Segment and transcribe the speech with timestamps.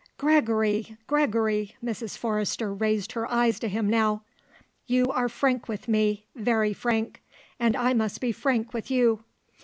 [0.17, 2.17] "Gregory, Gregory," Mrs.
[2.17, 4.23] Forrester raised her eyes to him now;
[4.87, 7.21] "you are frank with me, very frank;
[7.59, 9.23] and I must be frank with you.